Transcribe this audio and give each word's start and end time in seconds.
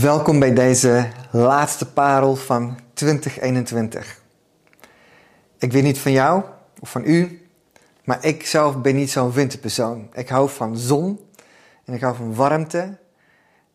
Welkom 0.00 0.38
bij 0.38 0.54
deze 0.54 1.08
laatste 1.30 1.92
parel 1.92 2.36
van 2.36 2.78
2021. 2.94 4.22
Ik 5.58 5.72
weet 5.72 5.82
niet 5.82 5.98
van 5.98 6.12
jou 6.12 6.42
of 6.80 6.90
van 6.90 7.02
u, 7.04 7.46
maar 8.04 8.24
ik 8.24 8.46
zelf 8.46 8.80
ben 8.80 8.94
niet 8.94 9.10
zo'n 9.10 9.32
winterpersoon. 9.32 10.08
Ik 10.12 10.28
hou 10.28 10.50
van 10.50 10.76
zon 10.76 11.20
en 11.84 11.94
ik 11.94 12.00
hou 12.00 12.16
van 12.16 12.34
warmte. 12.34 12.98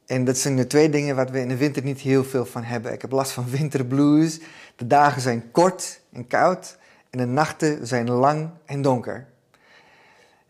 En 0.06 0.24
dat 0.26 0.38
zijn 0.38 0.56
de 0.56 0.68
twee 0.68 0.90
dingen 0.90 1.16
waar 1.16 1.32
we 1.32 1.40
in 1.40 1.48
de 1.48 1.58
winter 1.58 1.84
niet 1.84 2.00
heel 2.00 2.24
veel 2.24 2.46
van 2.46 2.64
hebben. 2.64 2.94
Ik 2.94 3.02
heb 3.02 3.12
last 3.12 3.32
van 3.32 3.50
winterblues. 3.50 4.40
De 4.76 4.88
dagen 4.88 5.22
zijn 5.22 5.52
kort 5.52 6.02
en 6.12 6.28
koud 6.28 6.78
en 7.10 7.18
de 7.18 7.26
nachten 7.26 7.88
zijn 7.88 8.10
lang 8.10 8.50
en 8.66 8.82
donker. 8.82 9.28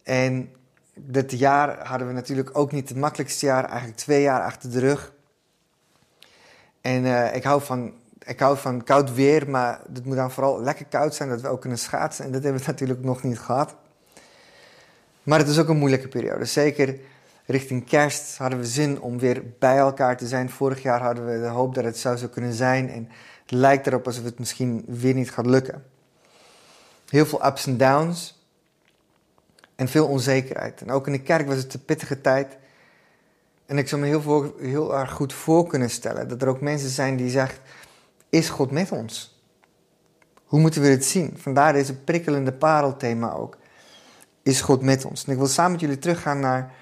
En 0.03 0.51
dit 0.93 1.31
jaar 1.31 1.87
hadden 1.87 2.07
we 2.07 2.13
natuurlijk 2.13 2.57
ook 2.57 2.71
niet 2.71 2.89
het 2.89 2.97
makkelijkste 2.97 3.45
jaar, 3.45 3.65
eigenlijk 3.65 3.97
twee 3.97 4.21
jaar 4.21 4.41
achter 4.41 4.71
de 4.71 4.79
rug. 4.79 5.13
En 6.81 7.03
uh, 7.03 7.35
ik, 7.35 7.43
hou 7.43 7.61
van, 7.61 7.93
ik 8.25 8.39
hou 8.39 8.57
van 8.57 8.83
koud 8.83 9.13
weer, 9.13 9.49
maar 9.49 9.79
het 9.93 10.05
moet 10.05 10.15
dan 10.15 10.31
vooral 10.31 10.61
lekker 10.61 10.85
koud 10.85 11.15
zijn, 11.15 11.29
dat 11.29 11.41
we 11.41 11.47
ook 11.47 11.61
kunnen 11.61 11.79
schaatsen. 11.79 12.25
En 12.25 12.31
dat 12.31 12.43
hebben 12.43 12.61
we 12.61 12.67
natuurlijk 12.71 13.03
nog 13.03 13.23
niet 13.23 13.39
gehad. 13.39 13.75
Maar 15.23 15.39
het 15.39 15.47
is 15.47 15.59
ook 15.59 15.67
een 15.67 15.77
moeilijke 15.77 16.07
periode. 16.07 16.45
Zeker 16.45 16.99
richting 17.45 17.85
kerst 17.85 18.37
hadden 18.37 18.59
we 18.59 18.65
zin 18.65 19.01
om 19.01 19.19
weer 19.19 19.43
bij 19.59 19.77
elkaar 19.77 20.17
te 20.17 20.27
zijn. 20.27 20.49
Vorig 20.49 20.81
jaar 20.81 21.01
hadden 21.01 21.25
we 21.25 21.39
de 21.39 21.47
hoop 21.47 21.75
dat 21.75 21.83
het 21.83 21.97
zou 21.97 22.17
zo 22.17 22.27
kunnen 22.27 22.53
zijn. 22.53 22.89
En 22.89 23.09
het 23.41 23.51
lijkt 23.51 23.87
erop 23.87 24.05
alsof 24.05 24.23
het 24.23 24.39
misschien 24.39 24.83
weer 24.87 25.13
niet 25.13 25.31
gaat 25.31 25.45
lukken. 25.45 25.83
Heel 27.09 27.25
veel 27.25 27.45
ups 27.45 27.65
en 27.65 27.77
downs. 27.77 28.45
En 29.75 29.87
veel 29.87 30.07
onzekerheid. 30.07 30.81
En 30.81 30.91
ook 30.91 31.05
in 31.05 31.11
de 31.11 31.21
kerk 31.21 31.47
was 31.47 31.57
het 31.57 31.73
een 31.73 31.85
pittige 31.85 32.21
tijd. 32.21 32.57
En 33.71 33.77
ik 33.77 33.87
zou 33.87 34.01
me 34.01 34.07
heel, 34.07 34.55
heel 34.59 34.97
erg 34.97 35.11
goed 35.11 35.33
voor 35.33 35.67
kunnen 35.67 35.89
stellen 35.89 36.27
dat 36.27 36.41
er 36.41 36.47
ook 36.47 36.61
mensen 36.61 36.89
zijn 36.89 37.15
die 37.15 37.29
zeggen: 37.29 37.59
Is 38.29 38.49
God 38.49 38.71
met 38.71 38.91
ons? 38.91 39.41
Hoe 40.45 40.59
moeten 40.59 40.81
we 40.81 40.87
het 40.87 41.05
zien? 41.05 41.33
Vandaar 41.37 41.73
deze 41.73 41.95
prikkelende 41.95 42.53
parelthema 42.53 43.31
ook. 43.31 43.57
Is 44.43 44.61
God 44.61 44.81
met 44.81 45.05
ons? 45.05 45.25
En 45.25 45.31
ik 45.31 45.37
wil 45.37 45.47
samen 45.47 45.71
met 45.71 45.79
jullie 45.79 45.99
teruggaan 45.99 46.39
naar 46.39 46.73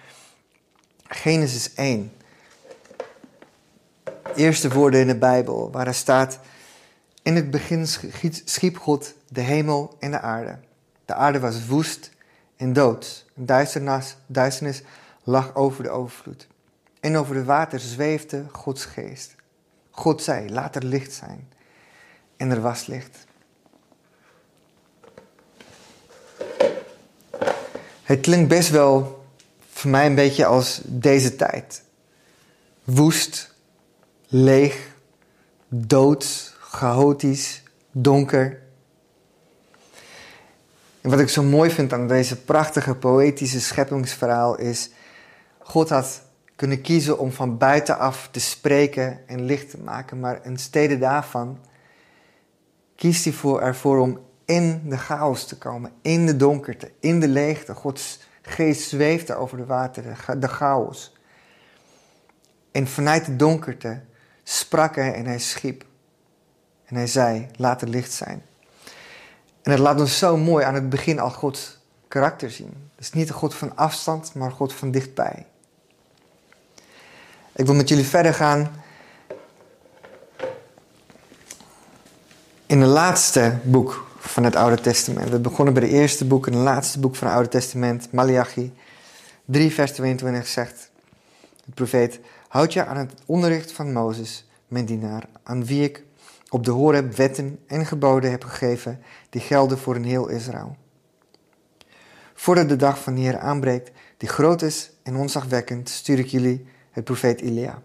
Genesis 1.08 1.74
1. 1.74 2.12
Eerste 4.36 4.70
woorden 4.70 5.00
in 5.00 5.08
de 5.08 5.18
Bijbel, 5.18 5.72
waar 5.72 5.88
er 5.88 5.94
staat: 5.94 6.40
In 7.22 7.36
het 7.36 7.52
begin 7.52 7.88
schiep 8.46 8.78
God 8.78 9.14
de 9.28 9.42
hemel 9.42 9.96
en 10.00 10.12
de 10.12 10.20
aarde. 10.20 10.58
De 11.06 11.14
aarde 11.14 11.40
was 11.40 11.68
woest 11.68 12.12
en 12.56 12.74
dood. 12.74 13.26
Duisternis 14.28 14.84
lag 15.24 15.56
over 15.56 15.84
de 15.84 15.90
overvloed. 15.90 16.48
En 17.00 17.18
over 17.18 17.34
de 17.34 17.44
water 17.44 17.80
zweefde 17.80 18.46
Gods 18.52 18.86
geest. 18.86 19.36
God 19.92 20.24
zei, 20.24 20.50
laat 20.50 20.76
er 20.76 20.84
licht 20.84 21.14
zijn. 21.14 21.50
En 22.38 22.52
er 22.52 22.62
was 22.62 22.86
licht. 22.86 23.28
Het 28.04 28.20
klinkt 28.20 28.48
best 28.48 28.70
wel 28.70 29.26
voor 29.70 29.90
mij 29.90 30.06
een 30.06 30.16
beetje 30.16 30.46
als 30.46 30.82
deze 30.86 31.36
tijd. 31.36 31.84
Woest, 32.84 33.56
leeg, 34.28 34.88
dood, 35.68 36.56
chaotisch, 36.60 37.64
donker. 37.92 38.62
En 41.02 41.10
wat 41.10 41.20
ik 41.20 41.30
zo 41.30 41.44
mooi 41.44 41.70
vind 41.70 41.94
aan 41.94 42.08
deze 42.08 42.42
prachtige 42.42 42.96
poëtische 42.96 43.62
scheppingsverhaal 43.62 44.58
is... 44.58 44.90
God 45.60 45.90
had 45.90 46.22
kunnen 46.60 46.82
kiezen 46.82 47.20
om 47.20 47.32
van 47.32 47.58
buitenaf 47.58 48.30
te 48.32 48.40
spreken 48.40 49.28
en 49.28 49.46
licht 49.46 49.70
te 49.70 49.78
maken. 49.78 50.20
Maar 50.20 50.46
in 50.46 50.58
stede 50.58 50.98
daarvan 50.98 51.60
kiest 52.96 53.24
hij 53.24 53.34
voor, 53.34 53.62
ervoor 53.62 54.00
om 54.00 54.20
in 54.46 54.82
de 54.90 54.98
chaos 54.98 55.46
te 55.46 55.58
komen, 55.58 55.92
in 56.02 56.26
de 56.26 56.36
donkerte, 56.36 56.92
in 57.00 57.20
de 57.20 57.28
leegte. 57.28 57.74
Gods 57.74 58.20
geest 58.42 58.90
zweefde 58.90 59.36
over 59.36 59.58
de 59.58 59.66
wateren, 59.66 60.40
de 60.40 60.48
chaos. 60.48 61.16
En 62.72 62.88
vanuit 62.88 63.26
de 63.26 63.36
donkerte 63.36 64.02
sprak 64.44 64.96
hij 64.96 65.14
en 65.14 65.26
hij 65.26 65.40
schiep. 65.40 65.86
En 66.86 66.96
hij 66.96 67.08
zei, 67.08 67.48
laat 67.56 67.82
er 67.82 67.90
licht 67.90 68.12
zijn. 68.12 68.42
En 69.62 69.72
het 69.72 69.80
laat 69.80 70.00
ons 70.00 70.18
zo 70.18 70.38
mooi 70.38 70.66
aan 70.66 70.76
het 70.76 70.90
begin 70.90 71.20
al 71.20 71.32
Gods 71.32 71.80
karakter 72.08 72.52
zien. 72.52 72.92
Het 72.96 73.06
is 73.06 73.12
niet 73.12 73.30
een 73.30 73.36
God 73.36 73.56
van 73.56 73.76
afstand, 73.76 74.34
maar 74.34 74.52
God 74.52 74.74
van 74.74 74.92
dichtbij. 74.92 75.46
Ik 77.60 77.66
wil 77.66 77.76
met 77.76 77.90
jullie 77.90 78.06
verder 78.06 78.34
gaan 78.34 78.72
in 82.66 82.82
het 82.82 82.90
laatste 82.90 83.58
boek 83.64 84.08
van 84.18 84.44
het 84.44 84.56
Oude 84.56 84.82
Testament. 84.82 85.30
We 85.30 85.40
begonnen 85.40 85.74
bij 85.74 85.84
het 85.84 85.92
eerste 85.92 86.26
boek 86.26 86.48
en 86.48 86.54
het 86.54 86.62
laatste 86.62 87.00
boek 87.00 87.16
van 87.16 87.28
het 87.28 87.36
Oude 87.36 87.52
Testament, 87.52 88.12
Malachi 88.12 88.74
3, 89.46 89.72
vers 89.72 89.92
22 89.92 90.48
zegt 90.48 90.92
de 91.66 91.72
profeet: 91.72 92.20
Houd 92.48 92.74
je 92.74 92.86
aan 92.86 92.98
het 92.98 93.14
onderricht 93.26 93.72
van 93.72 93.94
Mozes, 93.94 94.50
mijn 94.68 94.86
dienaar, 94.86 95.24
aan 95.44 95.66
wie 95.66 95.84
ik 95.84 96.04
op 96.50 96.66
de 96.66 96.72
Horeb 96.72 97.16
wetten 97.16 97.60
en 97.68 97.86
geboden 97.86 98.32
heb 98.32 98.44
gegeven, 98.44 99.02
die 99.30 99.42
gelden 99.42 99.78
voor 99.78 99.96
een 99.96 100.06
heel 100.06 100.28
Israël. 100.28 100.76
Voordat 102.34 102.70
de 102.70 102.76
dag 102.76 103.00
van 103.00 103.16
de 103.16 103.22
Heer 103.22 103.40
aanbreekt, 103.40 103.92
die 104.18 104.30
groot 104.30 104.62
is 104.62 104.92
en 105.04 105.16
onzagwekkend, 105.16 105.90
stuur 105.90 106.20
ik 106.20 106.28
jullie 106.28 106.66
het 106.92 107.04
profeet 107.04 107.42
Elia. 107.42 107.82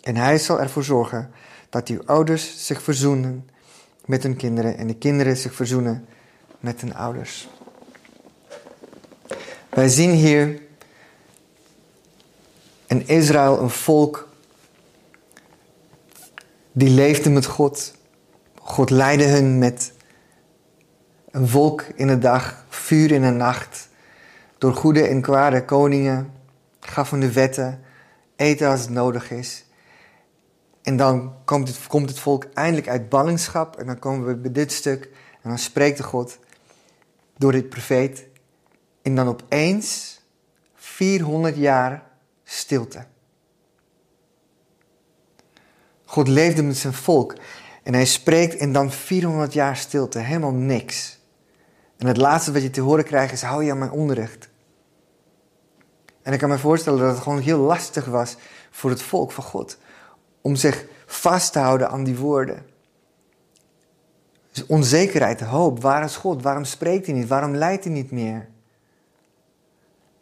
En 0.00 0.16
hij 0.16 0.38
zal 0.38 0.60
ervoor 0.60 0.84
zorgen 0.84 1.30
dat 1.70 1.88
uw 1.88 2.02
ouders 2.04 2.66
zich 2.66 2.82
verzoenen 2.82 3.50
met 4.06 4.22
hun 4.22 4.36
kinderen 4.36 4.76
en 4.76 4.86
de 4.86 4.96
kinderen 4.96 5.36
zich 5.36 5.54
verzoenen 5.54 6.06
met 6.60 6.80
hun 6.80 6.94
ouders. 6.94 7.48
Wij 9.68 9.88
zien 9.88 10.10
hier 10.10 10.60
in 12.86 13.08
Israël 13.08 13.60
een 13.60 13.70
volk 13.70 14.28
die 16.72 16.88
leefde 16.88 17.30
met 17.30 17.46
God. 17.46 17.94
God 18.60 18.90
leidde 18.90 19.24
hun 19.24 19.58
met 19.58 19.92
een 21.30 21.48
volk 21.48 21.82
in 21.94 22.06
de 22.06 22.18
dag, 22.18 22.64
vuur 22.68 23.10
in 23.10 23.22
de 23.22 23.30
nacht, 23.30 23.88
door 24.58 24.74
goede 24.74 25.06
en 25.06 25.20
kwade 25.20 25.64
koningen, 25.64 26.32
gaf 26.80 27.10
hun 27.10 27.20
de 27.20 27.32
wetten, 27.32 27.80
eten 28.42 28.68
als 28.68 28.80
het 28.80 28.90
nodig 28.90 29.30
is. 29.30 29.64
En 30.82 30.96
dan 30.96 31.34
komt 31.44 31.68
het, 31.68 31.86
komt 31.86 32.08
het 32.08 32.18
volk 32.18 32.44
eindelijk 32.54 32.88
uit 32.88 33.08
ballingschap. 33.08 33.76
En 33.76 33.86
dan 33.86 33.98
komen 33.98 34.26
we 34.26 34.36
bij 34.36 34.52
dit 34.52 34.72
stuk. 34.72 35.04
En 35.42 35.48
dan 35.48 35.58
spreekt 35.58 35.96
de 35.96 36.02
God 36.02 36.38
door 37.36 37.52
dit 37.52 37.68
profeet. 37.68 38.26
En 39.02 39.14
dan 39.14 39.28
opeens 39.28 40.20
400 40.74 41.56
jaar 41.56 42.02
stilte. 42.44 43.04
God 46.04 46.28
leefde 46.28 46.62
met 46.62 46.76
zijn 46.76 46.92
volk. 46.92 47.34
En 47.82 47.94
hij 47.94 48.06
spreekt 48.06 48.56
en 48.56 48.72
dan 48.72 48.92
400 48.92 49.52
jaar 49.52 49.76
stilte. 49.76 50.18
Helemaal 50.18 50.52
niks. 50.52 51.18
En 51.96 52.06
het 52.06 52.16
laatste 52.16 52.52
wat 52.52 52.62
je 52.62 52.70
te 52.70 52.80
horen 52.80 53.04
krijgt 53.04 53.32
is: 53.32 53.42
hou 53.42 53.64
je 53.64 53.70
aan 53.70 53.78
mijn 53.78 53.90
onderricht. 53.90 54.48
En 56.22 56.32
ik 56.32 56.38
kan 56.38 56.48
me 56.48 56.58
voorstellen 56.58 56.98
dat 56.98 57.14
het 57.14 57.22
gewoon 57.22 57.38
heel 57.38 57.58
lastig 57.58 58.04
was 58.04 58.36
voor 58.70 58.90
het 58.90 59.02
volk 59.02 59.32
van 59.32 59.44
God 59.44 59.78
om 60.40 60.56
zich 60.56 60.84
vast 61.06 61.52
te 61.52 61.58
houden 61.58 61.90
aan 61.90 62.04
die 62.04 62.16
woorden. 62.16 62.66
Dus 64.52 64.66
onzekerheid, 64.66 65.40
hoop. 65.40 65.82
Waar 65.82 66.04
is 66.04 66.16
God? 66.16 66.42
Waarom 66.42 66.64
spreekt 66.64 67.06
hij 67.06 67.14
niet? 67.14 67.28
Waarom 67.28 67.54
leidt 67.54 67.84
hij 67.84 67.92
niet 67.92 68.10
meer? 68.10 68.48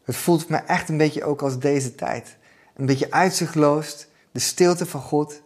Het 0.04 0.16
voelt 0.16 0.48
me 0.48 0.56
echt 0.56 0.88
een 0.88 0.96
beetje 0.96 1.24
ook 1.24 1.42
als 1.42 1.58
deze 1.58 1.94
tijd. 1.94 2.36
Een 2.74 2.86
beetje 2.86 3.10
uitzichtloos, 3.10 4.06
de 4.32 4.38
stilte 4.38 4.86
van 4.86 5.00
God. 5.00 5.42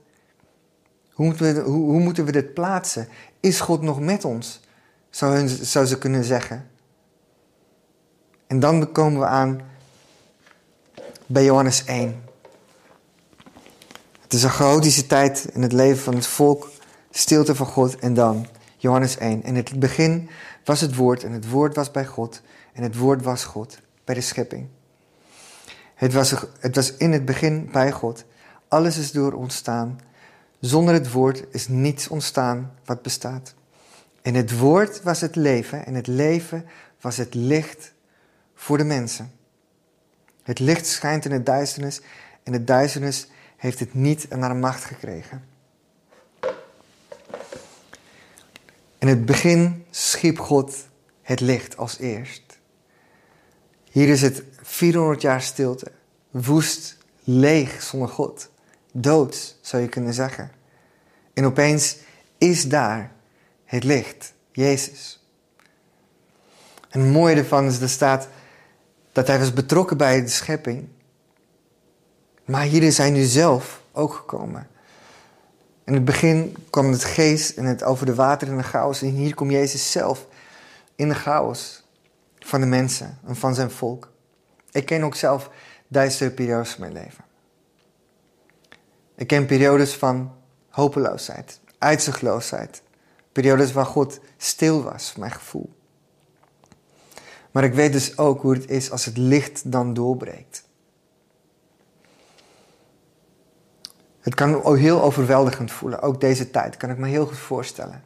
Hoe 1.13 1.27
moeten 1.27 1.55
we, 1.55 1.61
hoe, 1.61 1.91
hoe 1.91 2.01
moeten 2.01 2.25
we 2.25 2.33
dit 2.33 2.55
plaatsen? 2.55 3.09
Is 3.41 3.61
God 3.61 3.83
nog 3.83 4.01
met 4.01 4.25
ons? 4.25 4.61
Zou, 5.11 5.35
hun, 5.35 5.49
zou 5.49 5.87
ze 5.87 5.99
kunnen 5.99 6.25
zeggen. 6.25 6.71
En 8.47 8.61
dan 8.61 8.93
komen 8.93 9.21
we 9.21 9.27
aan 9.27 9.61
bij 11.35 11.45
Johannes 11.45 11.85
1. 11.85 12.23
Het 14.21 14.33
is 14.33 14.43
een 14.43 14.51
chaotische 14.51 15.07
tijd 15.07 15.49
in 15.53 15.63
het 15.63 15.73
leven 15.73 16.03
van 16.03 16.15
het 16.15 16.27
volk, 16.27 16.71
stilte 17.11 17.55
van 17.55 17.67
God 17.67 17.99
en 17.99 18.15
dan 18.15 18.47
Johannes 18.77 19.17
1. 19.17 19.43
In 19.43 19.57
het 19.57 19.79
begin 19.79 20.29
was 20.65 20.81
het 20.81 20.97
woord 20.97 21.25
en 21.25 21.33
het 21.33 21.51
woord 21.51 21.77
was 21.77 21.91
bij 21.91 22.07
God 22.07 22.43
en 22.73 22.83
het 22.83 22.97
woord 22.97 23.23
was 23.23 23.45
God 23.45 23.79
bij 24.05 24.15
de 24.15 24.21
schepping. 24.21 24.69
Het 25.95 26.13
was, 26.13 26.35
het 26.59 26.75
was 26.75 26.97
in 26.97 27.13
het 27.13 27.25
begin 27.25 27.69
bij 27.73 27.93
God. 27.93 28.25
Alles 28.69 28.99
is 28.99 29.13
door 29.13 29.33
ontstaan. 29.33 30.01
Zonder 30.61 30.95
het 30.95 31.13
woord 31.13 31.45
is 31.51 31.69
niets 31.69 32.09
ontstaan 32.09 32.73
wat 32.85 33.03
bestaat. 33.03 33.55
En 34.23 34.35
het 34.35 34.59
woord 34.59 35.03
was 35.03 35.21
het 35.21 35.37
leven 35.37 35.87
en 35.87 35.95
het 35.95 36.07
leven 36.07 36.67
was 37.01 37.17
het 37.17 37.35
licht 37.35 37.93
voor 38.55 38.79
de 38.79 38.85
mensen. 38.85 39.33
Het 40.45 40.59
licht 40.59 40.87
schijnt 40.87 41.25
in 41.25 41.33
het 41.33 41.47
duisternis 41.47 42.01
en 42.43 42.53
het 42.53 42.67
duisternis 42.67 43.29
heeft 43.57 43.79
het 43.79 43.95
niet 43.95 44.29
naar 44.29 44.49
de 44.49 44.55
macht 44.55 44.85
gekregen. 44.85 45.45
In 48.99 49.09
het 49.09 49.25
begin 49.25 49.85
schiep 49.91 50.39
God 50.39 50.77
het 51.23 51.41
licht 51.41 51.77
als 51.77 51.99
eerst. 51.99 52.43
Hier 53.91 54.09
is 54.09 54.23
het 54.23 54.43
400 54.63 55.21
jaar 55.21 55.43
stilte, 55.43 55.93
woest, 56.31 56.97
leeg 57.25 57.83
zonder 57.83 58.09
God, 58.09 58.51
dood 58.93 59.57
zou 59.61 59.83
je 59.83 59.89
kunnen 59.89 60.15
zeggen. 60.15 60.51
En 61.33 61.45
opeens 61.45 61.97
is 62.39 62.69
daar 62.69 63.13
het 63.65 63.85
licht, 63.85 64.33
Jezus. 64.53 65.27
En 66.91 67.01
het 67.01 67.11
mooie 67.11 67.37
ervan 67.37 67.67
is, 67.67 67.81
er 67.81 67.89
staat 67.89 68.29
dat 69.15 69.27
hij 69.27 69.39
was 69.39 69.53
betrokken 69.53 69.97
bij 69.97 70.21
de 70.21 70.29
schepping. 70.29 70.89
Maar 72.45 72.63
hier 72.63 72.83
is 72.83 72.99
hij 72.99 73.11
nu 73.11 73.23
zelf 73.23 73.83
ook 73.93 74.15
gekomen. 74.15 74.69
In 75.85 75.95
het 75.95 76.05
begin 76.05 76.57
kwam 76.71 76.93
het 76.93 77.05
geest 77.05 77.57
en 77.57 77.65
het 77.65 77.83
over 77.83 78.07
de 78.07 78.15
water 78.15 78.49
en 78.49 78.57
de 78.57 78.63
chaos. 78.63 79.03
En 79.03 79.09
hier 79.09 79.35
komt 79.35 79.51
Jezus 79.51 79.91
zelf 79.91 80.27
in 80.95 81.09
de 81.09 81.15
chaos 81.15 81.85
van 82.39 82.61
de 82.61 82.67
mensen 82.67 83.19
en 83.27 83.37
van 83.37 83.55
zijn 83.55 83.71
volk. 83.71 84.11
Ik 84.71 84.87
ken 84.87 85.03
ook 85.03 85.15
zelf 85.15 85.51
duistere 85.89 86.31
periodes 86.31 86.75
in 86.75 86.81
mijn 86.81 86.93
leven. 86.93 87.25
Ik 89.17 89.27
ken 89.27 89.47
periodes 89.47 89.95
van 89.95 90.33
hopeloosheid, 90.69 91.61
uitzichtloosheid. 91.79 92.83
Periodes 93.33 93.73
waar 93.73 93.87
God 93.87 94.21
stil 94.37 94.83
was, 94.83 95.11
voor 95.11 95.21
mijn 95.21 95.33
gevoel. 95.33 95.73
Maar 97.55 97.65
ik 97.65 97.75
weet 97.75 97.93
dus 97.93 98.19
ook 98.19 98.43
hoe 98.43 98.55
het 98.55 98.71
is 98.71 98.91
als 98.91 99.05
het 99.05 99.17
licht 99.17 99.73
dan 99.73 99.95
doorbreekt. 99.95 100.65
Het 104.21 104.35
kan 104.35 104.77
heel 104.77 105.03
overweldigend 105.03 105.73
voelen, 105.73 106.03
ook 106.03 106.21
deze 106.21 106.51
tijd, 106.51 106.77
kan 106.77 106.91
ik 106.91 106.99
me 106.99 107.09
heel 107.09 107.27
goed 107.27 107.39
voorstellen. 107.39 108.05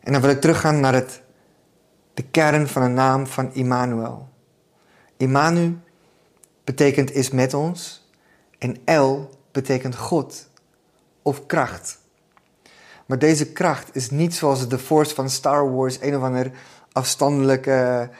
En 0.00 0.12
dan 0.12 0.20
wil 0.20 0.30
ik 0.30 0.40
teruggaan 0.40 0.80
naar 0.80 0.94
het, 0.94 1.22
de 2.14 2.22
kern 2.22 2.68
van 2.68 2.82
de 2.82 2.88
naam 2.88 3.26
van 3.26 3.54
Immanuel. 3.54 4.28
Immanu 5.16 5.78
betekent 6.64 7.12
is 7.12 7.30
met 7.30 7.54
ons 7.54 8.08
en 8.58 8.76
El 8.84 9.30
betekent 9.52 9.96
God 9.96 10.48
of 11.22 11.46
kracht. 11.46 11.98
Maar 13.06 13.18
deze 13.18 13.52
kracht 13.52 13.96
is 13.96 14.10
niet 14.10 14.34
zoals 14.34 14.68
de 14.68 14.78
Force 14.78 15.14
van 15.14 15.30
Star 15.30 15.74
Wars, 15.74 16.00
een 16.00 16.16
of 16.16 16.22
ander 16.22 16.52
afstandelijke 16.96 18.10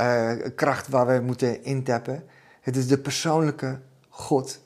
uh, 0.00 0.32
kracht 0.54 0.88
waar 0.88 1.06
we 1.06 1.20
moeten 1.20 1.64
intappen. 1.64 2.24
Het 2.60 2.76
is 2.76 2.86
de 2.86 2.98
persoonlijke 2.98 3.78
God 4.08 4.60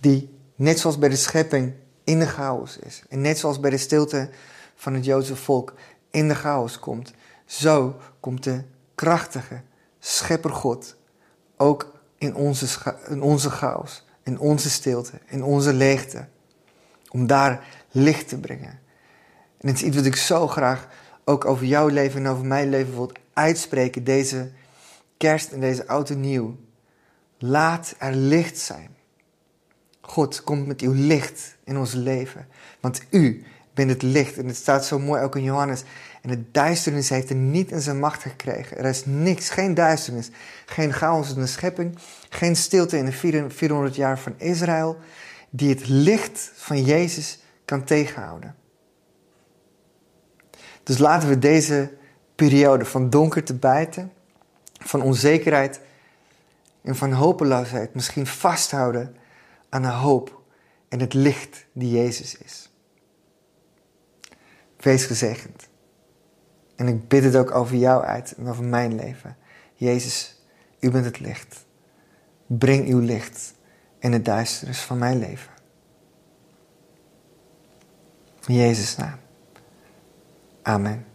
die 0.00 0.38
net 0.54 0.78
zoals 0.78 0.98
bij 0.98 1.08
de 1.08 1.16
schepping 1.16 1.72
in 2.04 2.18
de 2.18 2.26
chaos 2.26 2.78
is. 2.78 3.02
En 3.08 3.20
net 3.20 3.38
zoals 3.38 3.60
bij 3.60 3.70
de 3.70 3.78
stilte 3.78 4.28
van 4.74 4.94
het 4.94 5.04
Joodse 5.04 5.36
volk 5.36 5.74
in 6.10 6.28
de 6.28 6.34
chaos 6.34 6.78
komt. 6.78 7.12
Zo 7.44 7.96
komt 8.20 8.44
de 8.44 8.62
krachtige 8.94 9.60
schepper 9.98 10.50
God 10.50 10.96
ook 11.56 11.92
in 12.18 12.34
onze, 12.34 12.94
in 13.08 13.22
onze 13.22 13.50
chaos, 13.50 14.04
in 14.22 14.38
onze 14.38 14.70
stilte, 14.70 15.18
in 15.26 15.44
onze 15.44 15.72
leegte. 15.72 16.26
Om 17.10 17.26
daar 17.26 17.66
licht 17.90 18.28
te 18.28 18.38
brengen. 18.38 18.78
En 19.60 19.68
het 19.68 19.76
is 19.76 19.82
iets 19.82 19.96
wat 19.96 20.04
ik 20.04 20.16
zo 20.16 20.48
graag 20.48 20.88
ook 21.24 21.44
over 21.44 21.66
jouw 21.66 21.88
leven 21.88 22.24
en 22.24 22.30
over 22.30 22.44
mijn 22.44 22.68
leven 22.68 22.94
wil 22.94 23.12
uitspreken. 23.32 24.04
Deze 24.04 24.50
kerst 25.16 25.52
en 25.52 25.60
deze 25.60 25.86
oude 25.86 26.14
nieuw. 26.14 26.56
Laat 27.38 27.94
er 27.98 28.14
licht 28.14 28.58
zijn. 28.58 28.88
God 30.00 30.42
komt 30.42 30.66
met 30.66 30.80
uw 30.80 30.92
licht 30.92 31.56
in 31.64 31.78
ons 31.78 31.92
leven. 31.92 32.46
Want 32.80 33.02
u 33.10 33.44
bent 33.74 33.90
het 33.90 34.02
licht. 34.02 34.38
En 34.38 34.46
het 34.46 34.56
staat 34.56 34.86
zo 34.86 34.98
mooi 34.98 35.22
ook 35.22 35.36
in 35.36 35.42
Johannes. 35.42 35.82
En 36.22 36.30
de 36.30 36.50
duisternis 36.50 37.08
heeft 37.08 37.30
er 37.30 37.36
niet 37.36 37.70
in 37.70 37.80
zijn 37.80 37.98
macht 37.98 38.22
gekregen. 38.22 38.78
Er 38.78 38.84
is 38.84 39.04
niks, 39.06 39.50
geen 39.50 39.74
duisternis, 39.74 40.30
geen 40.66 40.92
chaos 40.92 41.34
in 41.34 41.40
de 41.40 41.46
schepping, 41.46 41.98
geen 42.28 42.56
stilte 42.56 42.98
in 42.98 43.04
de 43.04 43.48
400 43.50 43.94
jaar 43.94 44.18
van 44.18 44.34
Israël, 44.36 44.98
die 45.50 45.68
het 45.68 45.88
licht 45.88 46.50
van 46.54 46.82
Jezus 46.82 47.38
kan 47.64 47.84
tegenhouden. 47.84 48.54
Dus 50.84 50.98
laten 50.98 51.28
we 51.28 51.38
deze 51.38 51.92
periode 52.34 52.84
van 52.84 53.10
donker 53.10 53.44
te 53.44 53.54
bijten, 53.54 54.12
van 54.78 55.02
onzekerheid 55.02 55.80
en 56.82 56.96
van 56.96 57.12
hopeloosheid 57.12 57.94
misschien 57.94 58.26
vasthouden 58.26 59.16
aan 59.68 59.82
de 59.82 59.88
hoop 59.88 60.42
en 60.88 61.00
het 61.00 61.14
licht 61.14 61.66
die 61.72 61.90
Jezus 61.90 62.36
is. 62.36 62.70
Wees 64.76 65.04
gezegend. 65.04 65.68
En 66.76 66.88
ik 66.88 67.08
bid 67.08 67.24
het 67.24 67.36
ook 67.36 67.54
over 67.54 67.76
jou 67.76 68.04
uit 68.04 68.34
en 68.36 68.48
over 68.48 68.64
mijn 68.64 68.94
leven. 68.94 69.36
Jezus, 69.74 70.42
u 70.80 70.90
bent 70.90 71.04
het 71.04 71.20
licht. 71.20 71.64
Breng 72.46 72.88
uw 72.88 72.98
licht 72.98 73.54
in 73.98 74.12
het 74.12 74.24
duisternis 74.24 74.80
van 74.80 74.98
mijn 74.98 75.18
leven. 75.18 75.52
In 78.46 78.54
Jezus' 78.54 78.96
naam. 78.96 79.23
Amen. 80.66 81.13